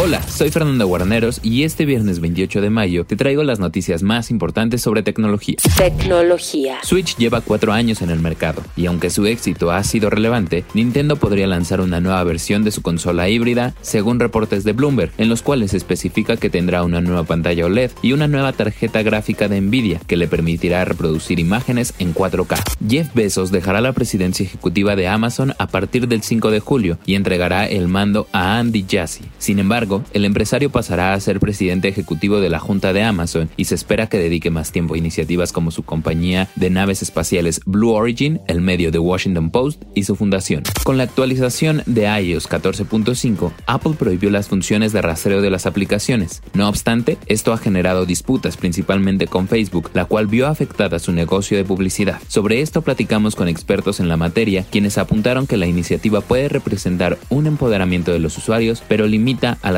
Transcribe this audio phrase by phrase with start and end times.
[0.00, 4.30] Hola, soy Fernando Guarneros y este viernes 28 de mayo te traigo las noticias más
[4.30, 5.56] importantes sobre tecnología.
[5.76, 6.78] Tecnología.
[6.84, 11.16] Switch lleva cuatro años en el mercado y aunque su éxito ha sido relevante, Nintendo
[11.16, 15.42] podría lanzar una nueva versión de su consola híbrida, según reportes de Bloomberg, en los
[15.42, 20.00] cuales especifica que tendrá una nueva pantalla OLED y una nueva tarjeta gráfica de Nvidia
[20.06, 22.56] que le permitirá reproducir imágenes en 4K.
[22.88, 27.16] Jeff Bezos dejará la presidencia ejecutiva de Amazon a partir del 5 de julio y
[27.16, 29.24] entregará el mando a Andy Jassy.
[29.38, 33.64] Sin embargo, el empresario pasará a ser presidente ejecutivo de la Junta de Amazon y
[33.64, 37.92] se espera que dedique más tiempo a iniciativas como su compañía de naves espaciales Blue
[37.92, 40.62] Origin, el medio de Washington Post y su fundación.
[40.84, 46.42] Con la actualización de iOS 14.5, Apple prohibió las funciones de rastreo de las aplicaciones.
[46.54, 51.56] No obstante, esto ha generado disputas principalmente con Facebook, la cual vio afectada su negocio
[51.56, 52.20] de publicidad.
[52.28, 57.18] Sobre esto platicamos con expertos en la materia, quienes apuntaron que la iniciativa puede representar
[57.28, 59.77] un empoderamiento de los usuarios, pero limita a la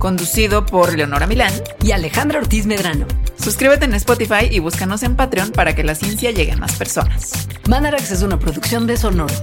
[0.00, 1.52] conducido por Leonora Milán
[1.84, 3.06] y Alejandra Ortiz Medrano.
[3.38, 7.46] Suscríbete en Spotify y búscanos en Patreon para que la ciencia llegue a más personas.
[7.68, 9.34] Manarax es una producción de Sonoro.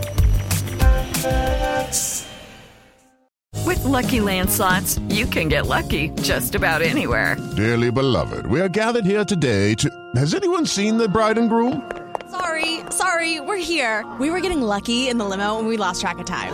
[3.66, 7.38] With lucky landslots, you can get lucky just about anywhere.
[7.56, 9.90] Dearly beloved, we are gathered here today to.
[10.16, 11.81] Has anyone seen the bride and groom?
[12.29, 14.06] Sorry, sorry, we're here.
[14.19, 16.53] We were getting lucky in the limo and we lost track of time.